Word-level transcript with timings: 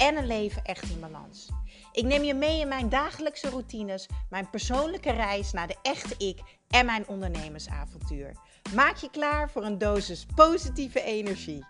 en 0.00 0.16
een 0.16 0.26
leven 0.26 0.64
echt 0.64 0.90
in 0.90 1.00
balans. 1.00 1.48
Ik 1.92 2.04
neem 2.04 2.22
je 2.22 2.34
mee 2.34 2.60
in 2.60 2.68
mijn 2.68 2.88
dagelijkse 2.88 3.48
routines, 3.48 4.08
mijn 4.30 4.50
persoonlijke 4.50 5.10
reis 5.10 5.52
naar 5.52 5.66
de 5.66 5.76
echte 5.82 6.26
ik 6.26 6.40
en 6.68 6.86
mijn 6.86 7.08
ondernemersavontuur. 7.08 8.36
Maak 8.74 8.96
je 8.96 9.10
klaar 9.10 9.50
voor 9.50 9.64
een 9.64 9.78
dosis 9.78 10.26
positieve 10.34 11.02
energie. 11.02 11.64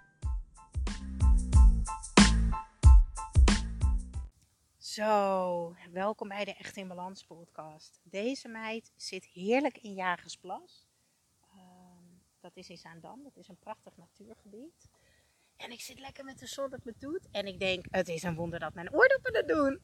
Zo, 4.78 5.74
welkom 5.92 6.28
bij 6.28 6.44
de 6.44 6.54
Echt 6.54 6.76
in 6.76 6.88
Balans 6.88 7.24
podcast. 7.24 8.00
Deze 8.02 8.48
meid 8.48 8.92
zit 8.96 9.24
heerlijk 9.24 9.78
in 9.78 9.94
Jagersplas. 9.94 10.88
Ehm, 11.50 12.04
dat 12.40 12.56
is 12.56 12.68
in 12.68 12.78
Zaandam, 12.78 13.22
dat 13.22 13.36
is 13.36 13.48
een 13.48 13.58
prachtig 13.58 13.96
natuurgebied. 13.96 14.88
En 15.60 15.70
ik 15.70 15.80
zit 15.80 16.00
lekker 16.00 16.24
met 16.24 16.38
de 16.38 16.46
zon 16.46 16.74
op 16.74 16.84
mijn 16.84 16.96
doet. 16.98 17.28
En 17.30 17.46
ik 17.46 17.60
denk, 17.60 17.86
het 17.90 18.08
is 18.08 18.22
een 18.22 18.34
wonder 18.34 18.58
dat 18.58 18.74
mijn 18.74 18.92
oordoppen 18.92 19.36
het 19.36 19.48
doen. 19.48 19.80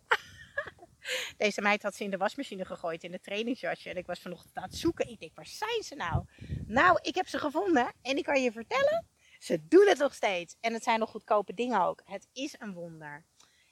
Deze 1.36 1.60
meid 1.60 1.82
had 1.82 1.94
ze 1.94 2.04
in 2.04 2.10
de 2.10 2.16
wasmachine 2.16 2.64
gegooid 2.64 3.04
in 3.04 3.10
de 3.10 3.20
trainingsjasje. 3.20 3.90
En 3.90 3.96
ik 3.96 4.06
was 4.06 4.20
vanochtend 4.20 4.56
aan 4.56 4.62
het 4.62 4.76
zoeken. 4.76 5.08
Ik 5.08 5.20
denk, 5.20 5.34
waar 5.34 5.46
zijn 5.46 5.82
ze 5.82 5.94
nou? 5.94 6.24
Nou, 6.66 6.98
ik 7.02 7.14
heb 7.14 7.28
ze 7.28 7.38
gevonden. 7.38 7.92
En 8.02 8.16
ik 8.16 8.24
kan 8.24 8.42
je 8.42 8.52
vertellen, 8.52 9.06
ze 9.38 9.66
doen 9.68 9.86
het 9.86 9.98
nog 9.98 10.14
steeds. 10.14 10.56
En 10.60 10.72
het 10.72 10.82
zijn 10.82 10.98
nog 10.98 11.10
goedkope 11.10 11.54
dingen 11.54 11.82
ook. 11.82 12.02
Het 12.04 12.28
is 12.32 12.54
een 12.58 12.72
wonder. 12.72 13.24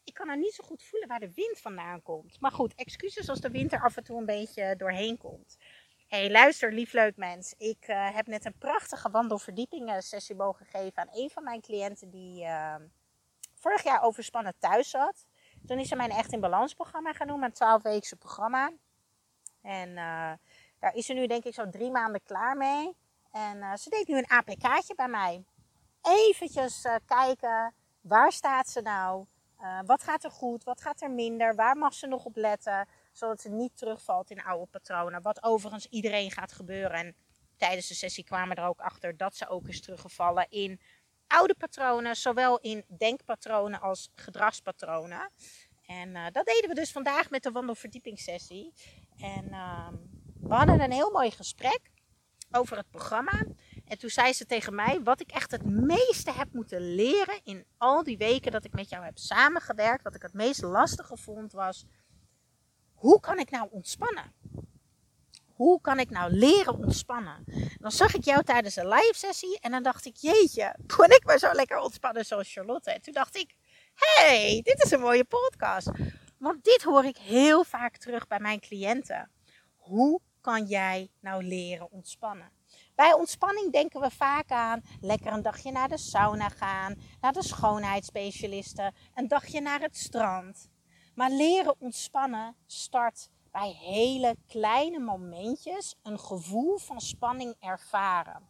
Ik 0.04 0.14
kan 0.14 0.26
nou 0.26 0.38
niet 0.38 0.54
zo 0.54 0.64
goed 0.64 0.82
voelen 0.82 1.08
waar 1.08 1.20
de 1.20 1.32
wind 1.34 1.58
vandaan 1.58 2.02
komt. 2.02 2.40
Maar 2.40 2.52
goed, 2.52 2.74
excuses 2.74 3.28
als 3.28 3.40
de 3.40 3.50
wind 3.50 3.72
er 3.72 3.82
af 3.82 3.96
en 3.96 4.04
toe 4.04 4.18
een 4.18 4.26
beetje 4.26 4.74
doorheen 4.76 5.18
komt. 5.18 5.56
Hey, 6.14 6.30
luister, 6.30 6.72
lief 6.72 6.92
leuk 6.92 7.16
mens. 7.16 7.54
Ik 7.58 7.88
uh, 7.88 8.14
heb 8.14 8.26
net 8.26 8.44
een 8.44 8.58
prachtige 8.58 9.10
wandelverdieping 9.10 9.94
sessie 9.98 10.36
mogen 10.36 10.66
geven 10.66 11.02
aan 11.02 11.08
een 11.12 11.30
van 11.30 11.44
mijn 11.44 11.60
cliënten 11.60 12.10
die 12.10 12.44
uh, 12.44 12.74
vorig 13.54 13.82
jaar 13.82 14.02
overspannen 14.02 14.54
thuis 14.58 14.90
zat. 14.90 15.26
Toen 15.66 15.78
is 15.78 15.88
ze 15.88 15.96
mijn 15.96 16.10
Echt 16.10 16.32
in 16.32 16.40
Balans 16.40 16.74
programma 16.74 17.12
gaan 17.12 17.26
doen, 17.26 17.38
mijn 17.38 17.52
12-weekse 17.52 18.16
programma. 18.16 18.72
En 19.62 19.88
uh, 19.88 20.32
daar 20.78 20.94
is 20.94 21.06
ze 21.06 21.12
nu 21.12 21.26
denk 21.26 21.44
ik 21.44 21.54
zo 21.54 21.70
drie 21.70 21.90
maanden 21.90 22.22
klaar 22.22 22.56
mee. 22.56 22.96
En 23.30 23.56
uh, 23.56 23.74
ze 23.74 23.90
deed 23.90 24.08
nu 24.08 24.18
een 24.18 24.28
APK'tje 24.28 24.94
bij 24.94 25.08
mij. 25.08 25.44
Eventjes 26.02 26.86
kijken, 27.06 27.74
waar 28.00 28.32
staat 28.32 28.68
ze 28.68 28.80
nou? 28.80 29.24
wat 29.86 30.02
gaat 30.02 30.24
er 30.24 30.30
goed? 30.30 30.64
Wat 30.64 30.80
gaat 30.80 31.02
er 31.02 31.10
minder? 31.10 31.54
Waar 31.54 31.76
mag 31.76 31.94
ze 31.94 32.06
nog 32.06 32.24
op 32.24 32.36
letten? 32.36 32.88
Zodat 33.16 33.40
ze 33.40 33.48
niet 33.48 33.76
terugvalt 33.76 34.30
in 34.30 34.42
oude 34.42 34.66
patronen. 34.66 35.22
Wat 35.22 35.42
overigens 35.42 35.86
iedereen 35.86 36.30
gaat 36.30 36.52
gebeuren. 36.52 36.98
En 36.98 37.16
tijdens 37.56 37.88
de 37.88 37.94
sessie 37.94 38.24
kwamen 38.24 38.56
er 38.56 38.66
ook 38.66 38.80
achter 38.80 39.16
dat 39.16 39.36
ze 39.36 39.48
ook 39.48 39.68
is 39.68 39.80
teruggevallen 39.80 40.46
in 40.50 40.80
oude 41.26 41.54
patronen, 41.54 42.16
zowel 42.16 42.58
in 42.58 42.84
denkpatronen 42.96 43.80
als 43.80 44.10
gedragspatronen. 44.14 45.30
En 45.86 46.08
uh, 46.08 46.24
dat 46.32 46.46
deden 46.46 46.68
we 46.68 46.74
dus 46.74 46.92
vandaag 46.92 47.30
met 47.30 47.42
de 47.42 47.50
wandelverdiepingssessie. 47.50 48.72
En 49.16 49.44
uh, 49.44 49.88
we 50.40 50.54
hadden 50.54 50.80
een 50.80 50.92
heel 50.92 51.10
mooi 51.10 51.30
gesprek 51.30 51.80
over 52.50 52.76
het 52.76 52.90
programma. 52.90 53.44
En 53.84 53.98
toen 53.98 54.10
zei 54.10 54.32
ze 54.32 54.46
tegen 54.46 54.74
mij, 54.74 55.02
wat 55.02 55.20
ik 55.20 55.30
echt 55.30 55.50
het 55.50 55.64
meeste 55.64 56.32
heb 56.32 56.52
moeten 56.52 56.94
leren 56.94 57.40
in 57.44 57.66
al 57.78 58.02
die 58.02 58.16
weken 58.16 58.52
dat 58.52 58.64
ik 58.64 58.72
met 58.72 58.88
jou 58.88 59.04
heb 59.04 59.18
samengewerkt, 59.18 60.02
wat 60.02 60.14
ik 60.14 60.22
het 60.22 60.32
meest 60.32 60.62
lastige 60.62 61.16
vond, 61.16 61.52
was 61.52 61.84
hoe 63.04 63.20
kan 63.20 63.38
ik 63.38 63.50
nou 63.50 63.68
ontspannen? 63.70 64.32
Hoe 65.54 65.80
kan 65.80 65.98
ik 65.98 66.10
nou 66.10 66.32
leren 66.32 66.78
ontspannen? 66.78 67.44
Dan 67.80 67.90
zag 67.90 68.14
ik 68.14 68.24
jou 68.24 68.42
tijdens 68.42 68.76
een 68.76 68.88
live 68.88 69.12
sessie 69.12 69.58
en 69.60 69.70
dan 69.70 69.82
dacht 69.82 70.04
ik, 70.04 70.16
jeetje, 70.16 70.76
kon 70.96 71.06
ik 71.06 71.22
maar 71.24 71.38
zo 71.38 71.52
lekker 71.52 71.78
ontspannen 71.78 72.24
zoals 72.24 72.52
Charlotte? 72.52 72.90
En 72.90 73.02
toen 73.02 73.12
dacht 73.12 73.36
ik, 73.36 73.54
hey, 73.94 74.60
dit 74.62 74.84
is 74.84 74.90
een 74.90 75.00
mooie 75.00 75.24
podcast. 75.24 75.90
Want 76.38 76.64
dit 76.64 76.82
hoor 76.82 77.04
ik 77.04 77.16
heel 77.16 77.64
vaak 77.64 77.96
terug 77.96 78.26
bij 78.26 78.40
mijn 78.40 78.60
cliënten. 78.60 79.30
Hoe 79.76 80.20
kan 80.40 80.64
jij 80.64 81.10
nou 81.20 81.42
leren 81.42 81.90
ontspannen? 81.90 82.50
Bij 82.94 83.12
ontspanning 83.12 83.72
denken 83.72 84.00
we 84.00 84.10
vaak 84.10 84.50
aan 84.50 84.82
lekker 85.00 85.32
een 85.32 85.42
dagje 85.42 85.72
naar 85.72 85.88
de 85.88 85.98
sauna 85.98 86.48
gaan, 86.48 86.94
naar 87.20 87.32
de 87.32 87.42
schoonheidsspecialisten, 87.42 88.94
een 89.14 89.28
dagje 89.28 89.60
naar 89.60 89.80
het 89.80 89.96
strand. 89.96 90.72
Maar 91.14 91.30
leren 91.30 91.74
ontspannen 91.78 92.56
start 92.66 93.30
bij 93.50 93.70
hele 93.70 94.36
kleine 94.46 94.98
momentjes 94.98 95.94
een 96.02 96.18
gevoel 96.18 96.78
van 96.78 97.00
spanning 97.00 97.54
ervaren. 97.60 98.48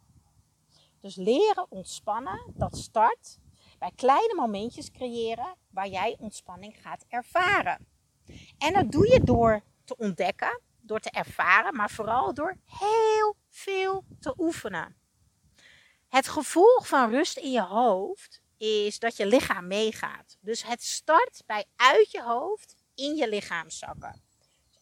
Dus 1.01 1.15
leren 1.15 1.71
ontspannen, 1.71 2.53
dat 2.53 2.77
start 2.77 3.37
bij 3.79 3.91
kleine 3.95 4.33
momentjes 4.35 4.91
creëren 4.91 5.55
waar 5.69 5.87
jij 5.87 6.15
ontspanning 6.19 6.75
gaat 6.81 7.05
ervaren. 7.07 7.87
En 8.57 8.73
dat 8.73 8.91
doe 8.91 9.07
je 9.11 9.23
door 9.23 9.61
te 9.83 9.97
ontdekken, 9.97 10.61
door 10.81 10.99
te 10.99 11.09
ervaren, 11.09 11.75
maar 11.75 11.89
vooral 11.89 12.33
door 12.33 12.57
heel 12.65 13.35
veel 13.49 14.05
te 14.19 14.33
oefenen. 14.37 14.95
Het 16.07 16.27
gevolg 16.27 16.87
van 16.87 17.09
rust 17.09 17.37
in 17.37 17.51
je 17.51 17.61
hoofd 17.63 18.41
is 18.57 18.99
dat 18.99 19.17
je 19.17 19.25
lichaam 19.25 19.67
meegaat. 19.67 20.37
Dus 20.39 20.63
het 20.63 20.83
start 20.83 21.43
bij 21.45 21.65
uit 21.75 22.11
je 22.11 22.23
hoofd 22.23 22.75
in 22.95 23.15
je 23.15 23.29
lichaam 23.29 23.69
zakken 23.69 24.23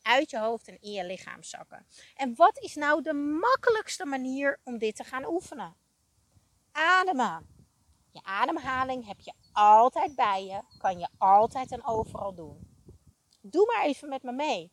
uit 0.04 0.30
je 0.30 0.40
hoofd 0.40 0.68
en 0.68 0.82
in 0.82 0.92
je 0.92 1.06
lichaam 1.06 1.44
zakken. 1.44 1.86
En 2.16 2.36
wat 2.36 2.58
is 2.58 2.76
nou 2.76 3.02
de 3.02 3.14
makkelijkste 3.14 4.06
manier 4.06 4.60
om 4.64 4.78
dit 4.78 4.96
te 4.96 5.04
gaan 5.04 5.26
oefenen? 5.26 5.76
Ademen. 6.72 7.48
Je 8.12 8.24
ademhaling 8.24 9.08
heb 9.08 9.20
je 9.20 9.34
altijd 9.52 10.16
bij 10.16 10.46
je, 10.46 10.62
kan 10.78 11.00
je 11.00 11.08
altijd 11.18 11.72
en 11.72 11.86
overal 11.86 12.34
doen. 12.34 12.72
Doe 13.42 13.66
maar 13.66 13.86
even 13.86 14.10
met 14.10 14.24
me 14.24 14.32
mee. 14.32 14.72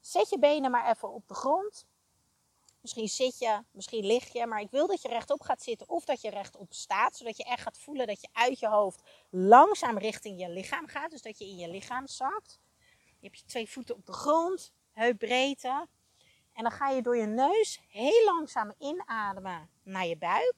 Zet 0.00 0.28
je 0.30 0.38
benen 0.38 0.70
maar 0.70 0.90
even 0.90 1.12
op 1.12 1.28
de 1.28 1.34
grond. 1.34 1.86
Misschien 2.80 3.08
zit 3.08 3.38
je, 3.38 3.64
misschien 3.72 4.06
lig 4.06 4.32
je, 4.32 4.46
maar 4.46 4.60
ik 4.60 4.70
wil 4.70 4.86
dat 4.86 5.02
je 5.02 5.08
rechtop 5.08 5.42
gaat 5.42 5.62
zitten 5.62 5.88
of 5.88 6.04
dat 6.04 6.20
je 6.20 6.30
rechtop 6.30 6.72
staat, 6.72 7.16
zodat 7.16 7.36
je 7.36 7.44
echt 7.44 7.62
gaat 7.62 7.78
voelen 7.78 8.06
dat 8.06 8.20
je 8.20 8.28
uit 8.32 8.58
je 8.58 8.68
hoofd 8.68 9.02
langzaam 9.30 9.98
richting 9.98 10.40
je 10.40 10.48
lichaam 10.48 10.86
gaat, 10.86 11.10
dus 11.10 11.22
dat 11.22 11.38
je 11.38 11.44
in 11.44 11.56
je 11.56 11.68
lichaam 11.68 12.08
zakt. 12.08 12.60
Je 13.18 13.26
hebt 13.26 13.38
je 13.38 13.44
twee 13.44 13.70
voeten 13.70 13.94
op 13.94 14.06
de 14.06 14.12
grond, 14.12 14.72
heupbreedte. 14.92 15.88
En 16.52 16.62
dan 16.62 16.72
ga 16.72 16.90
je 16.90 17.02
door 17.02 17.16
je 17.16 17.26
neus 17.26 17.80
heel 17.88 18.24
langzaam 18.24 18.74
inademen 18.78 19.70
naar 19.82 20.06
je 20.06 20.16
buik. 20.16 20.54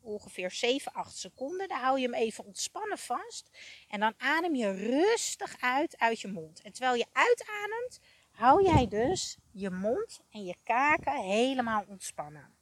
Ongeveer 0.00 0.50
7, 0.50 0.92
8 0.92 1.16
seconden. 1.16 1.68
Dan 1.68 1.78
hou 1.78 1.98
je 1.98 2.04
hem 2.04 2.14
even 2.14 2.44
ontspannen 2.44 2.98
vast. 2.98 3.50
En 3.88 4.00
dan 4.00 4.14
adem 4.16 4.54
je 4.54 4.70
rustig 4.70 5.56
uit 5.60 5.98
uit 5.98 6.20
je 6.20 6.28
mond. 6.28 6.62
En 6.62 6.72
terwijl 6.72 6.94
je 6.94 7.06
uitademt, 7.12 7.98
hou 8.34 8.64
jij 8.64 8.88
dus 8.88 9.38
je 9.50 9.70
mond 9.70 10.20
en 10.30 10.44
je 10.44 10.56
kaken 10.62 11.22
helemaal 11.22 11.84
ontspannen. 11.88 12.52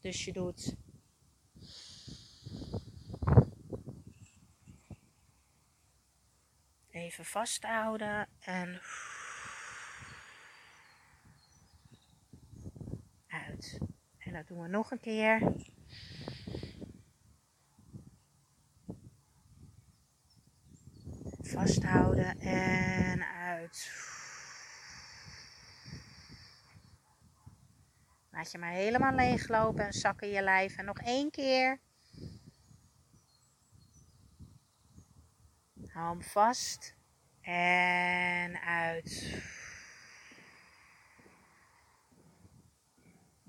Dus 0.00 0.24
je 0.24 0.32
doet 0.32 0.76
Even 6.94 7.24
vasthouden 7.24 8.28
en 8.40 8.80
uit. 13.28 13.78
En 14.18 14.32
dat 14.32 14.46
doen 14.46 14.62
we 14.62 14.68
nog 14.68 14.90
een 14.90 15.00
keer. 15.00 15.52
Vasthouden 21.40 22.38
en 22.40 23.22
uit. 23.24 23.90
Laat 28.34 28.50
je 28.50 28.58
maar 28.58 28.70
helemaal 28.70 29.14
leeglopen 29.14 29.84
en 29.84 29.92
zakken 29.92 30.28
je 30.28 30.42
lijf. 30.42 30.76
En 30.76 30.84
nog 30.84 30.98
één 30.98 31.30
keer. 31.30 31.80
Hou 35.86 36.08
hem 36.08 36.22
vast. 36.22 36.94
En 37.40 38.60
uit. 38.60 39.42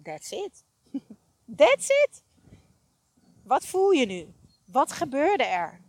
That's 0.04 0.32
it. 0.32 0.64
That's 1.58 1.90
it. 1.90 2.24
Wat 3.44 3.66
voel 3.66 3.92
je 3.92 4.06
nu? 4.06 4.34
Wat 4.66 4.92
gebeurde 4.92 5.44
er? 5.44 5.82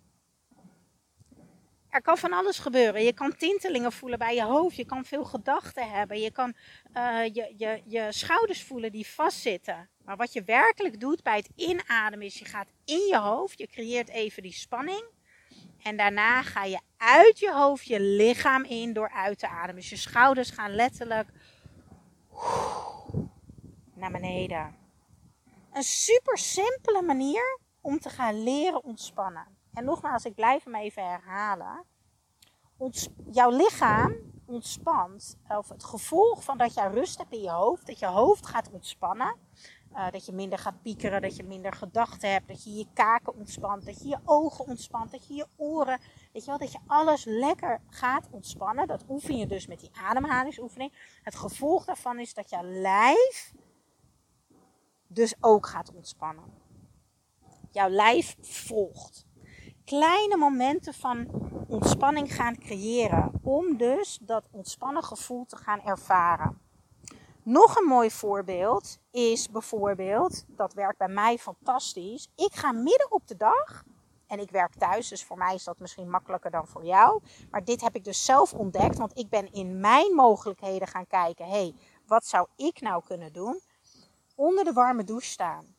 Er 1.97 2.03
kan 2.03 2.19
van 2.19 2.33
alles 2.33 2.59
gebeuren. 2.59 3.03
Je 3.03 3.13
kan 3.13 3.37
tintelingen 3.37 3.93
voelen 3.93 4.19
bij 4.19 4.35
je 4.35 4.45
hoofd. 4.45 4.77
Je 4.77 4.85
kan 4.85 5.05
veel 5.05 5.25
gedachten 5.25 5.91
hebben. 5.91 6.21
Je 6.21 6.31
kan 6.31 6.55
uh, 6.95 7.25
je, 7.25 7.55
je, 7.57 7.83
je 7.87 8.07
schouders 8.13 8.63
voelen 8.63 8.93
die 8.93 9.07
vastzitten. 9.07 9.89
Maar 10.05 10.17
wat 10.17 10.33
je 10.33 10.43
werkelijk 10.43 11.01
doet 11.01 11.23
bij 11.23 11.37
het 11.37 11.51
inademen 11.55 12.27
is 12.27 12.39
je 12.39 12.45
gaat 12.45 12.69
in 12.85 13.07
je 13.07 13.19
hoofd. 13.19 13.59
Je 13.59 13.67
creëert 13.67 14.09
even 14.09 14.43
die 14.43 14.53
spanning. 14.53 15.05
En 15.83 15.97
daarna 15.97 16.43
ga 16.43 16.65
je 16.65 16.81
uit 16.97 17.39
je 17.39 17.53
hoofd 17.53 17.87
je 17.87 18.01
lichaam 18.01 18.65
in 18.65 18.93
door 18.93 19.11
uit 19.11 19.39
te 19.39 19.49
ademen. 19.49 19.75
Dus 19.75 19.91
je 19.91 19.97
schouders 19.97 20.51
gaan 20.51 20.75
letterlijk 20.75 21.29
naar 23.95 24.11
beneden. 24.11 24.77
Een 25.73 25.83
super 25.83 26.39
simpele 26.39 27.03
manier 27.03 27.59
om 27.81 27.99
te 27.99 28.11
gaan 28.11 28.43
leren 28.43 28.85
ontspannen. 28.85 29.56
En 29.77 29.85
nogmaals, 29.85 30.25
ik 30.25 30.35
blijf 30.35 30.65
hem 30.65 30.75
even 30.75 31.09
herhalen. 31.09 31.85
Ons, 32.77 33.09
jouw 33.31 33.51
lichaam 33.51 34.15
ontspant, 34.47 35.39
of 35.49 35.69
het 35.69 35.85
gevolg 35.85 36.45
van 36.45 36.59
dat 36.59 36.75
jij 36.75 36.91
rust 36.91 37.19
hebt 37.19 37.33
in 37.33 37.43
je 37.43 37.51
hoofd, 37.51 37.87
dat 37.87 37.99
je 37.99 38.07
hoofd 38.07 38.47
gaat 38.47 38.71
ontspannen, 38.71 39.35
uh, 39.93 40.11
dat 40.11 40.27
je 40.27 40.33
minder 40.33 40.59
gaat 40.59 40.83
piekeren, 40.83 41.23
dat 41.23 41.37
je 41.37 41.43
minder 41.43 41.73
gedachten 41.73 42.33
hebt, 42.33 42.49
dat 42.49 42.65
je 42.65 42.75
je 42.75 42.87
kaken 42.95 43.35
ontspant, 43.35 43.87
dat 43.87 44.03
je 44.03 44.09
je 44.09 44.19
ogen 44.25 44.67
ontspant, 44.67 45.11
dat 45.11 45.27
je 45.27 45.35
je 45.35 45.47
oren, 45.57 46.01
weet 46.33 46.45
je 46.45 46.51
wel, 46.51 46.59
dat 46.59 46.73
je 46.73 46.79
alles 46.87 47.25
lekker 47.25 47.81
gaat 47.89 48.29
ontspannen. 48.31 48.87
Dat 48.87 49.05
oefen 49.09 49.37
je 49.37 49.47
dus 49.47 49.67
met 49.67 49.81
die 49.81 49.91
ademhalingsoefening. 49.93 51.19
Het 51.23 51.35
gevolg 51.35 51.85
daarvan 51.85 52.19
is 52.19 52.35
dat 52.35 52.51
je 52.51 52.63
lijf 52.63 53.53
dus 55.07 55.35
ook 55.41 55.67
gaat 55.67 55.95
ontspannen. 55.95 56.45
Jouw 57.71 57.89
lijf 57.89 58.37
volgt 58.41 59.27
kleine 59.87 60.37
momenten 60.37 60.95
van 60.95 61.29
ontspanning 61.69 62.35
gaan 62.35 62.59
creëren. 62.59 63.33
Om 63.43 63.77
dus 63.77 64.19
dat 64.23 64.49
ontspannen 64.51 65.03
gevoel 65.03 65.45
te 65.47 65.57
gaan 65.57 65.81
ervaren. 65.81 66.61
Nog 67.43 67.77
een 67.77 67.89
mooi 67.89 68.11
voorbeeld 68.11 68.99
is 69.11 69.51
bijvoorbeeld, 69.51 70.45
dat 70.49 70.75
werkt 70.75 70.99
bij 70.99 71.09
mij 71.09 71.39
fantastisch. 71.39 72.29
Ik 72.37 72.55
ga 72.55 72.73
midden 72.73 73.13
op 73.13 73.27
de 73.27 73.37
dag, 73.37 73.85
en 74.27 74.39
ik 74.39 74.51
werk 74.51 74.75
thuis, 74.75 75.09
dus 75.09 75.25
voor 75.25 75.39
mij 75.39 75.55
is 75.55 75.65
dat 75.65 75.79
misschien 75.79 76.11
makkelijker 76.11 76.51
dan 76.51 76.67
voor 76.67 76.85
jou. 76.85 77.23
Maar 77.51 77.65
dit 77.65 77.81
heb 77.81 77.95
ik 77.95 78.05
dus 78.05 78.25
zelf 78.25 78.53
ontdekt, 78.55 78.99
want 78.99 79.19
ik 79.19 79.29
ben 79.29 79.53
in 79.53 79.81
mijn 79.81 80.15
mogelijkheden 80.15 80.89
gaan 80.89 81.07
kijken. 81.07 81.47
hey, 81.49 81.75
wat 82.07 82.27
zou 82.27 82.49
ik 82.57 82.81
nou 82.81 83.03
kunnen 83.05 83.33
doen? 83.33 83.61
Onder 84.35 84.65
de 84.65 84.73
warme 84.73 85.05
douche 85.05 85.31
staan. 85.31 85.75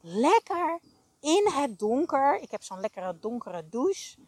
Lekker 0.00 0.80
in 1.20 1.50
het 1.52 1.78
donker. 1.78 2.40
Ik 2.40 2.50
heb 2.50 2.62
zo'n 2.62 2.80
lekkere 2.80 3.18
donkere 3.18 3.68
douche. 3.68 4.18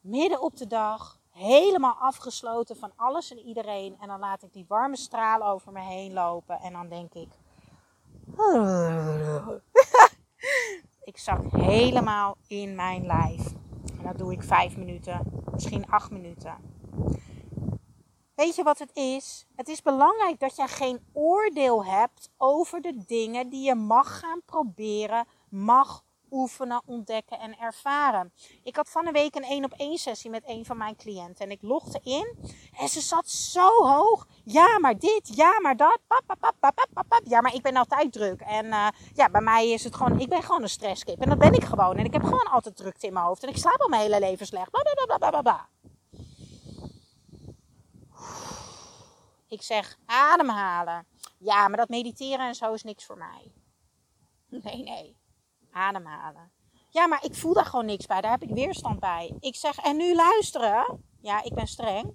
Midden 0.00 0.40
op 0.40 0.56
de 0.56 0.66
dag. 0.66 1.18
Helemaal 1.30 1.94
afgesloten 1.94 2.76
van 2.76 2.92
alles 2.96 3.30
en 3.30 3.38
iedereen. 3.38 3.96
En 4.00 4.08
dan 4.08 4.18
laat 4.18 4.42
ik 4.42 4.52
die 4.52 4.64
warme 4.68 4.96
stralen 4.96 5.46
over 5.46 5.72
me 5.72 5.80
heen 5.80 6.12
lopen. 6.12 6.60
En 6.60 6.72
dan 6.72 6.88
denk 6.88 7.14
ik. 7.14 7.28
ik 11.10 11.18
zak 11.18 11.40
helemaal 11.50 12.36
in 12.46 12.74
mijn 12.74 13.06
lijf. 13.06 13.52
En 13.98 14.02
dat 14.02 14.18
doe 14.18 14.32
ik 14.32 14.42
vijf 14.42 14.76
minuten, 14.76 15.42
misschien 15.52 15.86
acht 15.90 16.10
minuten. 16.10 16.56
Weet 18.34 18.54
je 18.54 18.62
wat 18.62 18.78
het 18.78 18.90
is? 18.96 19.46
Het 19.56 19.68
is 19.68 19.82
belangrijk 19.82 20.40
dat 20.40 20.56
je 20.56 20.68
geen 20.68 21.00
oordeel 21.12 21.84
hebt 21.84 22.30
over 22.36 22.80
de 22.80 23.04
dingen 23.06 23.48
die 23.48 23.64
je 23.64 23.74
mag 23.74 24.18
gaan 24.18 24.42
proberen, 24.44 25.26
mag 25.48 26.04
oefenen, 26.34 26.82
ontdekken 26.86 27.38
en 27.38 27.58
ervaren. 27.58 28.32
Ik 28.62 28.76
had 28.76 28.90
van 28.90 29.06
een 29.06 29.12
week 29.12 29.34
een 29.34 29.42
één 29.42 29.64
op 29.64 29.72
één 29.72 29.98
sessie 29.98 30.30
met 30.30 30.42
een 30.46 30.64
van 30.64 30.76
mijn 30.76 30.96
cliënten 30.96 31.44
en 31.44 31.50
ik 31.50 31.62
logde 31.62 32.00
in 32.02 32.36
en 32.78 32.88
ze 32.88 33.00
zat 33.00 33.28
zo 33.28 33.68
hoog. 33.68 34.26
Ja, 34.44 34.78
maar 34.78 34.98
dit, 34.98 35.36
ja, 35.36 35.60
maar 35.60 35.76
dat. 35.76 35.98
Pap, 36.06 36.36
pap, 36.60 36.76
pap, 37.08 37.20
ja, 37.24 37.40
maar 37.40 37.54
ik 37.54 37.62
ben 37.62 37.76
altijd 37.76 38.12
druk. 38.12 38.40
En 38.40 38.64
uh, 38.64 38.88
ja, 39.14 39.28
bij 39.30 39.40
mij 39.40 39.70
is 39.70 39.84
het 39.84 39.94
gewoon, 39.94 40.20
ik 40.20 40.28
ben 40.28 40.42
gewoon 40.42 40.62
een 40.62 40.68
stresskip. 40.68 41.20
En 41.20 41.28
dat 41.28 41.38
ben 41.38 41.52
ik 41.52 41.64
gewoon. 41.64 41.96
En 41.96 42.04
ik 42.04 42.12
heb 42.12 42.22
gewoon 42.22 42.50
altijd 42.50 42.76
drukte 42.76 43.06
in 43.06 43.12
mijn 43.12 43.24
hoofd. 43.24 43.42
En 43.42 43.48
ik 43.48 43.56
slaap 43.56 43.80
al 43.80 43.88
mijn 43.88 44.02
hele 44.02 44.20
leven 44.20 44.46
slecht. 44.46 44.70
Bla, 44.70 44.82
bla, 44.82 45.16
bla, 45.16 45.30
bla, 45.30 45.42
bla, 45.42 45.68
Ik 49.48 49.62
zeg 49.62 49.98
ademhalen. 50.06 51.06
Ja, 51.38 51.68
maar 51.68 51.76
dat 51.76 51.88
mediteren 51.88 52.46
en 52.46 52.54
zo 52.54 52.72
is 52.72 52.82
niks 52.82 53.04
voor 53.04 53.18
mij. 53.18 53.52
Nee, 54.64 54.82
nee 54.82 55.22
ademhalen. 55.74 56.52
Ja, 56.88 57.06
maar 57.06 57.24
ik 57.24 57.34
voel 57.34 57.52
daar 57.52 57.64
gewoon 57.64 57.86
niks 57.86 58.06
bij. 58.06 58.20
Daar 58.20 58.30
heb 58.30 58.42
ik 58.42 58.54
weerstand 58.54 59.00
bij. 59.00 59.36
Ik 59.40 59.56
zeg, 59.56 59.78
en 59.78 59.96
nu 59.96 60.14
luisteren. 60.14 61.04
Ja, 61.20 61.42
ik 61.42 61.54
ben 61.54 61.66
streng. 61.66 62.14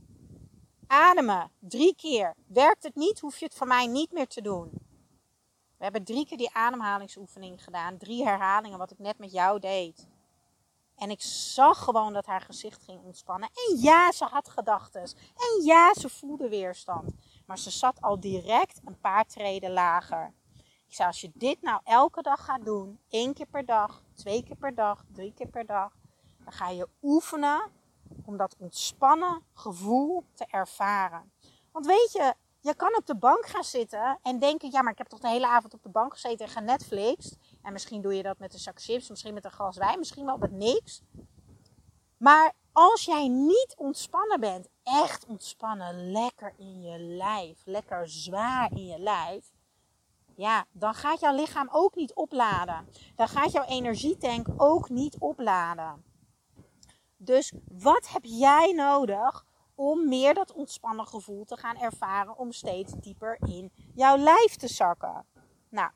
Ademen. 0.88 1.52
Drie 1.60 1.96
keer. 1.96 2.34
Werkt 2.48 2.84
het 2.84 2.96
niet, 2.96 3.20
hoef 3.20 3.38
je 3.38 3.46
het 3.46 3.56
van 3.56 3.68
mij 3.68 3.88
niet 3.88 4.12
meer 4.12 4.28
te 4.28 4.42
doen. 4.42 4.70
We 5.78 5.84
hebben 5.84 6.04
drie 6.04 6.26
keer 6.26 6.38
die 6.38 6.54
ademhalingsoefening 6.54 7.64
gedaan. 7.64 7.98
Drie 7.98 8.24
herhalingen, 8.24 8.78
wat 8.78 8.92
ik 8.92 9.00
net 9.00 9.18
met 9.18 9.32
jou 9.32 9.60
deed. 9.60 10.08
En 10.96 11.10
ik 11.10 11.22
zag 11.22 11.84
gewoon 11.84 12.14
dat 12.14 12.26
haar 12.26 12.42
gezicht 12.42 12.84
ging 12.84 13.02
ontspannen. 13.04 13.50
En 13.54 13.78
ja, 13.78 14.12
ze 14.12 14.26
had 14.26 14.50
gedachten. 14.50 15.02
En 15.36 15.64
ja, 15.64 15.94
ze 15.94 16.10
voelde 16.10 16.50
weerstand. 16.50 17.12
Maar 17.46 17.60
ze 17.60 17.72
zat 17.72 18.02
al 18.02 18.20
direct 18.20 18.82
een 18.86 19.00
paar 19.00 19.26
treden 19.26 19.72
lager. 19.72 20.34
Ik 20.90 20.96
zei, 20.96 21.08
als 21.08 21.22
je 21.22 21.32
dit 21.34 21.62
nou 21.62 21.82
elke 21.84 22.22
dag 22.22 22.46
gaat 22.46 22.66
doen, 22.66 23.00
één 23.10 23.34
keer 23.34 23.46
per 23.46 23.66
dag, 23.66 24.04
twee 24.14 24.44
keer 24.44 24.56
per 24.56 24.76
dag, 24.76 25.04
drie 25.12 25.34
keer 25.34 25.48
per 25.48 25.66
dag, 25.66 25.94
dan 26.44 26.54
ga 26.54 26.70
je 26.70 26.88
oefenen 27.02 27.62
om 28.26 28.38
dat 28.38 28.56
ontspannen 28.58 29.44
gevoel 29.54 30.26
te 30.34 30.46
ervaren. 30.48 31.32
Want 31.72 31.86
weet 31.86 32.12
je, 32.12 32.34
je 32.60 32.76
kan 32.76 32.96
op 32.96 33.06
de 33.06 33.16
bank 33.16 33.46
gaan 33.46 33.64
zitten 33.64 34.20
en 34.22 34.40
denken, 34.40 34.72
ja, 34.72 34.82
maar 34.82 34.92
ik 34.92 34.98
heb 34.98 35.08
toch 35.08 35.20
de 35.20 35.28
hele 35.28 35.48
avond 35.48 35.74
op 35.74 35.84
de 35.84 35.90
bank 35.90 36.14
gezeten 36.14 36.46
en 36.46 36.52
ga 36.52 36.60
Netflix. 36.60 37.36
En 37.62 37.74
misschien 37.74 38.02
doe 38.02 38.16
je 38.16 38.24
dat 38.24 38.40
met 38.40 38.54
een 38.54 38.60
zak 38.60 38.82
chips, 38.82 39.10
misschien 39.10 39.34
met 39.34 39.46
een 39.46 39.52
glas 39.52 39.78
wijn, 39.78 40.00
misschien 40.00 40.26
wel 40.26 40.38
met 40.38 40.52
niks. 40.52 41.02
Maar 42.18 42.54
als 42.72 43.06
jij 43.06 43.28
niet 43.28 43.74
ontspannen 43.78 44.40
bent, 44.40 44.68
echt 44.84 45.26
ontspannen, 45.26 46.12
lekker 46.12 46.54
in 46.58 46.82
je 46.82 47.00
lijf, 47.00 47.62
lekker 47.66 48.10
zwaar 48.10 48.72
in 48.72 48.86
je 48.86 49.00
lijf, 49.00 49.52
ja, 50.40 50.66
dan 50.72 50.94
gaat 50.94 51.20
jouw 51.20 51.36
lichaam 51.36 51.68
ook 51.72 51.96
niet 51.96 52.14
opladen. 52.14 52.90
Dan 53.16 53.28
gaat 53.28 53.52
jouw 53.52 53.66
energietank 53.66 54.48
ook 54.58 54.90
niet 54.90 55.18
opladen. 55.18 56.04
Dus 57.18 57.54
wat 57.68 58.10
heb 58.10 58.24
jij 58.24 58.72
nodig 58.72 59.46
om 59.76 60.08
meer 60.08 60.34
dat 60.34 60.54
ontspannen 60.54 61.08
gevoel 61.08 61.46
te 61.46 61.58
gaan 61.58 61.78
ervaren, 61.78 62.38
om 62.38 62.52
steeds 62.52 62.94
dieper 62.94 63.38
in 63.40 63.72
jouw 63.94 64.18
lijf 64.18 64.56
te 64.56 64.68
zakken? 64.68 65.26
Nou, 65.70 65.92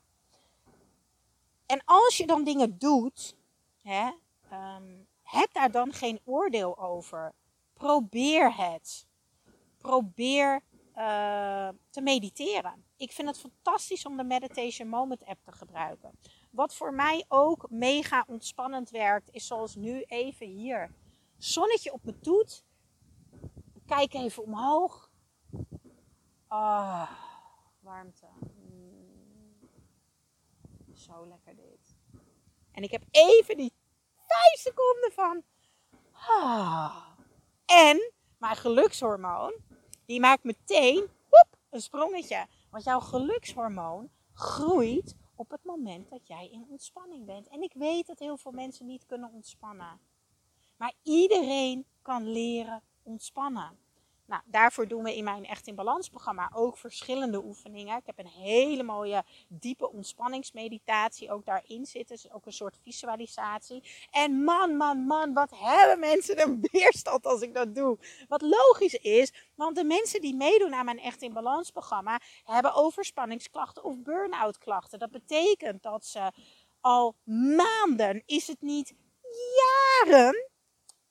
en 1.66 1.82
als 1.84 2.16
je 2.16 2.26
dan 2.26 2.44
dingen 2.44 2.78
doet, 2.78 3.36
hè, 3.82 4.10
um, 4.52 5.06
heb 5.22 5.52
daar 5.52 5.70
dan 5.70 5.92
geen 5.92 6.20
oordeel 6.24 6.78
over. 6.78 7.34
Probeer 7.72 8.54
het. 8.56 9.06
Probeer 9.78 10.62
uh, 10.96 11.68
te 11.90 12.00
mediteren 12.00 12.83
ik 12.96 13.12
vind 13.12 13.28
het 13.28 13.38
fantastisch 13.38 14.06
om 14.06 14.16
de 14.16 14.24
Meditation 14.24 14.88
Moment 14.88 15.24
app 15.24 15.44
te 15.44 15.52
gebruiken. 15.52 16.18
Wat 16.50 16.74
voor 16.74 16.94
mij 16.94 17.24
ook 17.28 17.70
mega 17.70 18.24
ontspannend 18.28 18.90
werkt, 18.90 19.30
is 19.30 19.46
zoals 19.46 19.74
nu 19.74 20.02
even 20.02 20.46
hier. 20.46 20.94
Zonnetje 21.38 21.92
op 21.92 22.04
mijn 22.04 22.20
toet. 22.20 22.64
Kijk 23.86 24.14
even 24.14 24.42
omhoog. 24.42 25.10
Ah, 26.46 27.10
warmte. 27.80 28.26
Mm. 28.40 29.68
Zo 30.92 31.26
lekker 31.26 31.56
dit. 31.56 31.96
En 32.72 32.82
ik 32.82 32.90
heb 32.90 33.04
even 33.10 33.56
die 33.56 33.72
vijf 34.14 34.60
seconden 34.60 35.12
van. 35.12 35.42
Ah. 36.12 37.06
En 37.66 38.12
mijn 38.38 38.56
gelukshormoon, 38.56 39.54
die 40.06 40.20
maakt 40.20 40.44
meteen 40.44 41.10
een 41.74 41.80
sprongetje. 41.80 42.46
Want 42.74 42.86
jouw 42.86 43.00
gelukshormoon 43.00 44.10
groeit 44.32 45.16
op 45.34 45.50
het 45.50 45.64
moment 45.64 46.10
dat 46.10 46.26
jij 46.26 46.48
in 46.50 46.66
ontspanning 46.68 47.26
bent. 47.26 47.48
En 47.48 47.62
ik 47.62 47.72
weet 47.74 48.06
dat 48.06 48.18
heel 48.18 48.36
veel 48.36 48.52
mensen 48.52 48.86
niet 48.86 49.06
kunnen 49.06 49.32
ontspannen. 49.32 50.00
Maar 50.76 50.94
iedereen 51.02 51.86
kan 52.02 52.28
leren 52.28 52.82
ontspannen. 53.02 53.78
Nou, 54.26 54.42
daarvoor 54.46 54.88
doen 54.88 55.02
we 55.02 55.16
in 55.16 55.24
mijn 55.24 55.44
Echt 55.44 55.66
in 55.66 55.74
Balans 55.74 56.08
programma 56.08 56.50
ook 56.54 56.76
verschillende 56.76 57.44
oefeningen. 57.44 57.96
Ik 57.96 58.06
heb 58.06 58.18
een 58.18 58.26
hele 58.26 58.82
mooie 58.82 59.24
diepe 59.48 59.90
ontspanningsmeditatie 59.90 61.30
ook 61.30 61.44
daarin 61.44 61.86
zitten. 61.86 62.16
Dus 62.16 62.32
ook 62.32 62.46
een 62.46 62.52
soort 62.52 62.78
visualisatie. 62.82 63.82
En 64.10 64.44
man, 64.44 64.76
man, 64.76 64.98
man, 64.98 65.32
wat 65.32 65.50
hebben 65.54 65.98
mensen 65.98 66.40
een 66.40 66.68
weerstand 66.72 67.26
als 67.26 67.40
ik 67.40 67.54
dat 67.54 67.74
doe. 67.74 67.98
Wat 68.28 68.42
logisch 68.42 68.94
is, 68.94 69.32
want 69.54 69.76
de 69.76 69.84
mensen 69.84 70.20
die 70.20 70.34
meedoen 70.34 70.74
aan 70.74 70.84
mijn 70.84 71.00
Echt 71.00 71.22
in 71.22 71.32
Balans 71.32 71.70
programma 71.70 72.20
hebben 72.44 72.74
overspanningsklachten 72.74 73.84
of 73.84 74.02
burn-out 74.02 74.58
klachten. 74.58 74.98
Dat 74.98 75.10
betekent 75.10 75.82
dat 75.82 76.04
ze 76.04 76.32
al 76.80 77.16
maanden, 77.56 78.22
is 78.26 78.46
het 78.46 78.60
niet 78.60 78.94
jaren, 80.04 80.50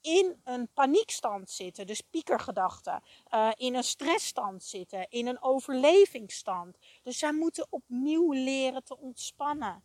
in 0.03 0.41
een 0.43 0.67
paniekstand 0.73 1.49
zitten, 1.49 1.87
dus 1.87 2.01
piekergedachten, 2.01 3.03
uh, 3.33 3.51
in 3.55 3.75
een 3.75 3.83
stressstand 3.83 4.63
zitten, 4.63 5.09
in 5.09 5.27
een 5.27 5.41
overlevingsstand. 5.41 6.77
Dus 7.03 7.17
zij 7.17 7.33
moeten 7.33 7.67
opnieuw 7.69 8.31
leren 8.31 8.83
te 8.83 8.97
ontspannen. 8.97 9.83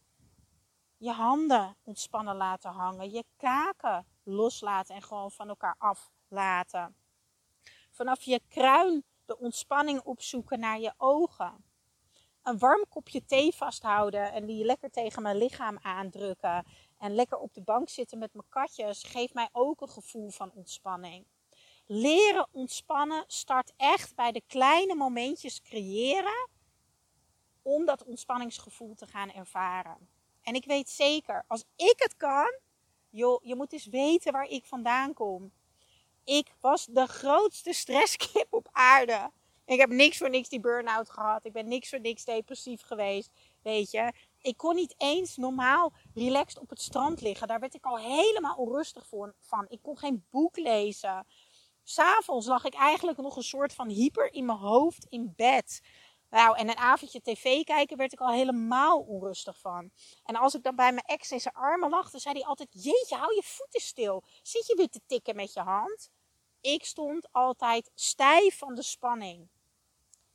Je 0.96 1.12
handen 1.12 1.76
ontspannen 1.82 2.36
laten 2.36 2.70
hangen, 2.70 3.10
je 3.10 3.24
kaken 3.36 4.06
loslaten 4.22 4.94
en 4.94 5.02
gewoon 5.02 5.30
van 5.30 5.48
elkaar 5.48 5.74
aflaten. 5.78 6.96
Vanaf 7.90 8.22
je 8.22 8.40
kruin 8.48 9.04
de 9.26 9.38
ontspanning 9.38 10.00
opzoeken 10.00 10.60
naar 10.60 10.80
je 10.80 10.92
ogen. 10.96 11.64
Een 12.42 12.58
warm 12.58 12.84
kopje 12.88 13.24
thee 13.24 13.54
vasthouden 13.54 14.32
en 14.32 14.46
die 14.46 14.64
lekker 14.64 14.90
tegen 14.90 15.22
mijn 15.22 15.36
lichaam 15.36 15.78
aandrukken 15.82 16.64
en 16.98 17.14
lekker 17.14 17.38
op 17.38 17.54
de 17.54 17.62
bank 17.62 17.88
zitten 17.88 18.18
met 18.18 18.34
mijn 18.34 18.48
katjes 18.48 19.02
geeft 19.02 19.34
mij 19.34 19.48
ook 19.52 19.80
een 19.80 19.88
gevoel 19.88 20.30
van 20.30 20.52
ontspanning. 20.54 21.26
Leren 21.86 22.48
ontspannen 22.52 23.24
start 23.26 23.72
echt 23.76 24.14
bij 24.14 24.32
de 24.32 24.42
kleine 24.46 24.94
momentjes 24.94 25.62
creëren 25.62 26.48
om 27.62 27.84
dat 27.84 28.04
ontspanningsgevoel 28.04 28.94
te 28.94 29.06
gaan 29.06 29.32
ervaren. 29.32 30.08
En 30.42 30.54
ik 30.54 30.64
weet 30.64 30.88
zeker, 30.88 31.44
als 31.46 31.64
ik 31.76 31.94
het 31.96 32.16
kan, 32.16 32.58
joh, 33.10 33.44
je 33.44 33.54
moet 33.54 33.72
eens 33.72 33.86
weten 33.86 34.32
waar 34.32 34.48
ik 34.48 34.64
vandaan 34.64 35.14
kom. 35.14 35.52
Ik 36.24 36.54
was 36.60 36.86
de 36.86 37.06
grootste 37.06 37.72
stresskip 37.72 38.46
op 38.50 38.68
aarde. 38.72 39.30
Ik 39.64 39.78
heb 39.78 39.90
niks 39.90 40.18
voor 40.18 40.30
niks 40.30 40.48
die 40.48 40.60
burn-out 40.60 41.10
gehad. 41.10 41.44
Ik 41.44 41.52
ben 41.52 41.68
niks 41.68 41.88
voor 41.88 42.00
niks 42.00 42.24
depressief 42.24 42.82
geweest. 42.82 43.30
Weet 43.62 43.90
je, 43.90 44.12
ik 44.40 44.56
kon 44.56 44.74
niet 44.74 44.94
eens 44.96 45.36
normaal 45.36 45.92
relaxed 46.14 46.58
op 46.58 46.70
het 46.70 46.80
strand 46.80 47.20
liggen. 47.20 47.48
Daar 47.48 47.60
werd 47.60 47.74
ik 47.74 47.84
al 47.84 47.98
helemaal 47.98 48.56
onrustig 48.56 49.06
van. 49.40 49.66
Ik 49.68 49.82
kon 49.82 49.98
geen 49.98 50.26
boek 50.30 50.56
lezen. 50.56 51.26
S'avonds 51.82 52.46
lag 52.46 52.64
ik 52.64 52.74
eigenlijk 52.74 53.18
nog 53.18 53.36
een 53.36 53.42
soort 53.42 53.74
van 53.74 53.88
hyper 53.88 54.32
in 54.32 54.44
mijn 54.44 54.58
hoofd 54.58 55.04
in 55.08 55.32
bed. 55.36 55.80
Nou, 56.30 56.56
en 56.56 56.68
een 56.68 56.76
avondje 56.76 57.20
tv 57.20 57.64
kijken 57.64 57.96
werd 57.96 58.12
ik 58.12 58.20
al 58.20 58.32
helemaal 58.32 59.00
onrustig 59.00 59.58
van. 59.58 59.90
En 60.24 60.36
als 60.36 60.54
ik 60.54 60.62
dan 60.62 60.76
bij 60.76 60.92
mijn 60.92 61.06
ex 61.06 61.30
in 61.30 61.40
zijn 61.40 61.54
armen 61.54 61.90
lag, 61.90 62.10
dan 62.10 62.20
zei 62.20 62.34
hij 62.34 62.44
altijd: 62.44 62.68
Jeetje, 62.70 63.16
hou 63.16 63.34
je 63.34 63.42
voeten 63.44 63.80
stil. 63.80 64.24
Zit 64.42 64.66
je 64.66 64.76
weer 64.76 64.88
te 64.88 65.00
tikken 65.06 65.36
met 65.36 65.52
je 65.52 65.60
hand? 65.60 66.10
Ik 66.60 66.84
stond 66.84 67.32
altijd 67.32 67.90
stijf 67.94 68.58
van 68.58 68.74
de 68.74 68.82
spanning. 68.82 69.48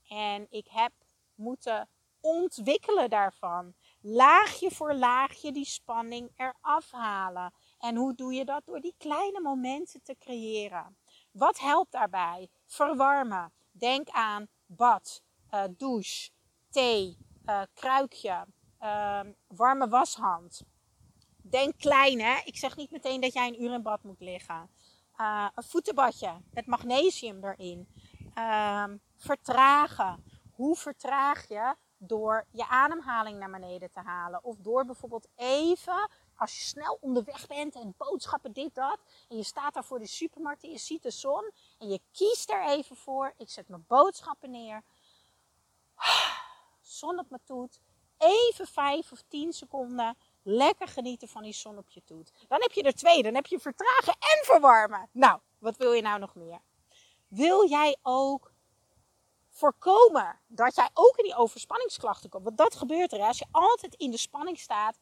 En 0.08 0.48
ik 0.50 0.68
heb 0.70 0.92
moeten 1.36 1.90
ontwikkelen 2.20 3.10
daarvan 3.10 3.76
laagje 4.04 4.72
voor 4.72 4.94
laagje 4.94 5.52
die 5.52 5.66
spanning 5.66 6.32
eraf 6.36 6.92
halen. 6.92 7.54
En 7.80 7.96
hoe 7.96 8.16
doe 8.16 8.34
je 8.34 8.46
dat? 8.46 8.66
Door 8.66 8.80
die 8.80 8.96
kleine 8.98 9.42
momenten 9.42 10.02
te 10.04 10.16
creëren. 10.20 10.98
Wat 11.32 11.60
helpt 11.60 11.92
daarbij? 11.92 12.50
Verwarmen. 12.66 13.52
Denk 13.72 14.10
aan 14.10 14.48
bad, 14.66 15.24
uh, 15.52 15.64
douche, 15.78 16.30
thee, 16.70 17.18
uh, 17.46 17.62
kruikje, 17.74 18.46
uh, 18.82 19.20
warme 19.48 19.88
washand. 19.88 20.64
Denk 21.42 21.78
klein, 21.78 22.22
hè? 22.22 22.42
Ik 22.46 22.58
zeg 22.58 22.76
niet 22.76 22.92
meteen 22.92 23.22
dat 23.22 23.34
jij 23.34 23.48
een 23.48 23.64
uur 23.64 23.74
in 23.74 23.82
bad 23.82 24.04
moet 24.04 24.20
liggen. 24.20 24.70
Uh, 25.18 25.48
een 25.56 25.64
voetenbadje 25.64 26.42
met 26.52 26.66
magnesium 26.66 27.44
erin. 27.44 27.88
Ehm, 28.34 28.98
vertragen. 29.16 30.24
Hoe 30.52 30.76
vertraag 30.76 31.48
je? 31.48 31.76
Door 32.08 32.46
je 32.52 32.68
ademhaling 32.68 33.40
naar 33.40 33.52
beneden 33.52 33.92
te 33.92 34.00
halen. 34.00 34.44
Of 34.44 34.58
door 34.58 34.86
bijvoorbeeld 34.86 35.28
even, 35.36 36.10
als 36.36 36.58
je 36.58 36.64
snel 36.64 36.98
onderweg 37.02 37.48
bent 37.48 37.76
en 37.76 37.96
boodschappen 37.98 38.54
dit, 38.54 38.76
dat. 38.76 39.00
En 39.30 39.38
je 39.38 39.44
staat 39.44 39.74
daar 39.74 39.86
voor 39.86 40.00
de 40.00 40.08
supermarkt 40.08 40.64
en 40.64 40.72
je 40.72 40.78
ziet 40.78 41.04
de 41.04 41.12
zon. 41.12 41.52
En 41.78 41.90
je 41.90 42.02
kiest 42.12 42.50
er 42.50 42.66
even 42.66 42.96
voor. 42.96 43.34
Ik 43.38 43.50
zet 43.50 43.68
mijn 43.68 43.86
boodschappen 43.88 44.52
neer. 44.52 44.84
Zon 46.82 47.20
op 47.20 47.30
mijn 47.30 47.42
toet. 47.46 47.80
Even 48.18 48.68
vijf 48.68 49.12
of 49.12 49.24
tien 49.28 49.54
seconden. 49.54 50.18
Lekker 50.42 50.88
genieten 50.88 51.28
van 51.28 51.44
die 51.44 51.54
zon 51.54 51.78
op 51.78 51.90
je 51.90 52.04
toet. 52.04 52.32
Dan 52.48 52.62
heb 52.62 52.72
je 52.72 52.84
er 52.84 52.94
twee. 52.94 53.24
Dan 53.24 53.36
heb 53.36 53.46
je 53.46 53.60
vertragen 53.60 54.14
en 54.14 54.46
verwarmen. 54.46 55.10
Nou, 55.12 55.40
wat 55.60 55.78
wil 55.78 55.94
je 55.94 56.02
nou 56.02 56.20
nog 56.20 56.36
meer? 56.36 56.60
Wil 57.28 57.70
jij 57.70 57.98
ook 58.02 58.53
voorkomen 59.54 60.40
dat 60.48 60.76
jij 60.76 60.90
ook 60.94 61.18
in 61.18 61.24
die 61.24 61.36
overspanningsklachten 61.36 62.30
komt. 62.30 62.44
Want 62.44 62.58
dat 62.58 62.76
gebeurt 62.76 63.14
er. 63.14 63.20
Als 63.20 63.40
je 63.40 63.46
altijd 63.52 63.96
in 63.96 64.12
de 64.12 64.18
spanning 64.18 64.60
staat, 64.60 64.98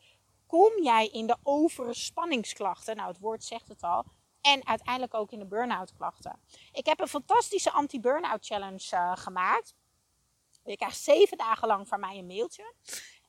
kom 0.47 0.83
jij 0.83 1.07
in 1.07 1.27
de 1.27 1.37
overspanningsklachten. 1.43 2.95
Nou, 2.95 3.07
het 3.07 3.19
woord 3.19 3.43
zegt 3.43 3.67
het 3.67 3.81
al. 3.81 4.05
En 4.41 4.67
uiteindelijk 4.67 5.13
ook 5.13 5.31
in 5.31 5.39
de 5.39 5.45
burn-out 5.45 5.93
klachten. 5.93 6.39
Ik 6.71 6.85
heb 6.85 6.99
een 6.99 7.07
fantastische 7.07 7.71
anti-burn-out 7.71 8.45
challenge 8.45 8.95
uh, 8.95 9.11
gemaakt. 9.15 9.73
Je 10.63 10.77
krijgt 10.77 10.97
zeven 10.97 11.37
dagen 11.37 11.67
lang 11.67 11.87
van 11.87 11.99
mij 11.99 12.17
een 12.17 12.25
mailtje. 12.25 12.73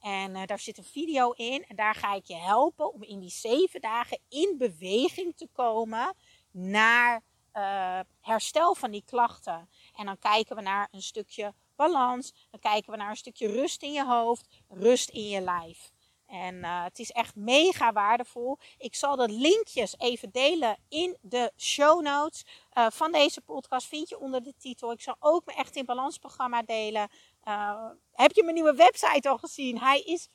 En 0.00 0.34
uh, 0.36 0.46
daar 0.46 0.58
zit 0.58 0.78
een 0.78 0.84
video 0.84 1.30
in. 1.30 1.64
En 1.68 1.76
daar 1.76 1.94
ga 1.94 2.14
ik 2.14 2.24
je 2.24 2.36
helpen 2.36 2.92
om 2.92 3.02
in 3.02 3.18
die 3.18 3.30
zeven 3.30 3.80
dagen 3.80 4.18
in 4.28 4.54
beweging 4.58 5.36
te 5.36 5.48
komen 5.52 6.14
naar 6.50 7.22
uh, 7.52 8.00
herstel 8.20 8.74
van 8.74 8.90
die 8.90 9.04
klachten. 9.04 9.68
En 9.96 10.06
dan 10.06 10.18
kijken 10.18 10.56
we 10.56 10.62
naar 10.62 10.88
een 10.90 11.02
stukje 11.02 11.54
balans. 11.76 12.32
Dan 12.50 12.60
kijken 12.60 12.92
we 12.92 12.98
naar 12.98 13.10
een 13.10 13.16
stukje 13.16 13.46
rust 13.46 13.82
in 13.82 13.92
je 13.92 14.04
hoofd, 14.04 14.46
rust 14.68 15.08
in 15.08 15.28
je 15.28 15.40
lijf. 15.40 15.92
En 16.32 16.54
uh, 16.54 16.84
het 16.84 16.98
is 16.98 17.10
echt 17.10 17.34
mega 17.34 17.92
waardevol. 17.92 18.58
Ik 18.78 18.94
zal 18.94 19.16
de 19.16 19.28
linkjes 19.28 19.94
even 19.98 20.30
delen 20.30 20.76
in 20.88 21.16
de 21.20 21.52
show 21.56 22.02
notes 22.02 22.44
uh, 22.78 22.86
van 22.90 23.12
deze 23.12 23.40
podcast. 23.40 23.86
Vind 23.86 24.08
je 24.08 24.18
onder 24.18 24.42
de 24.42 24.54
titel. 24.58 24.92
Ik 24.92 25.00
zal 25.00 25.16
ook 25.20 25.44
mijn 25.44 25.58
Echt 25.58 25.76
in 25.76 25.84
Balans 25.84 26.18
programma 26.18 26.62
delen. 26.62 27.08
Uh, 27.48 27.90
heb 28.12 28.32
je 28.32 28.42
mijn 28.42 28.54
nieuwe 28.54 28.74
website 28.74 29.28
al 29.28 29.38
gezien? 29.38 29.78
Hij 29.78 30.00
is 30.00 30.28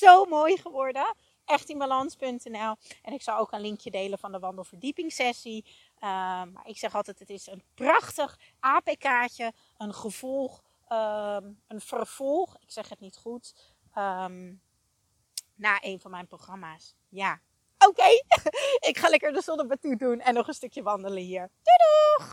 zo 0.00 0.24
mooi 0.24 0.56
geworden. 0.56 1.14
Echtinbalans.nl. 1.44 2.74
En 3.02 3.12
ik 3.12 3.22
zal 3.22 3.38
ook 3.38 3.52
een 3.52 3.60
linkje 3.60 3.90
delen 3.90 4.18
van 4.18 4.32
de 4.32 4.38
wandelverdiepingssessie. 4.38 5.64
Um, 6.02 6.52
maar 6.52 6.66
ik 6.66 6.78
zeg 6.78 6.94
altijd, 6.94 7.18
het 7.18 7.30
is 7.30 7.46
een 7.46 7.64
prachtig 7.74 8.38
APK'tje, 8.60 9.52
een 9.76 9.94
gevolg, 9.94 10.62
um, 10.88 11.62
een 11.66 11.80
vervolg, 11.80 12.56
ik 12.60 12.70
zeg 12.70 12.88
het 12.88 13.00
niet 13.00 13.16
goed, 13.16 13.74
um, 13.94 14.62
na 15.54 15.78
een 15.80 16.00
van 16.00 16.10
mijn 16.10 16.26
programma's. 16.26 16.94
Ja, 17.08 17.40
oké, 17.78 18.08
ik 18.90 18.98
ga 18.98 19.08
lekker 19.08 19.32
de 19.32 19.42
zon 19.42 19.60
op 19.60 19.66
mijn 19.66 19.78
toe 19.78 19.96
doen 19.96 20.20
en 20.20 20.34
nog 20.34 20.48
een 20.48 20.54
stukje 20.54 20.82
wandelen 20.82 21.22
hier. 21.22 21.50
Doei 21.62 21.76
doei! 21.76 22.28